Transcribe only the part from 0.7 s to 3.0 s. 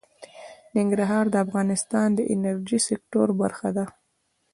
ننګرهار د افغانستان د انرژۍ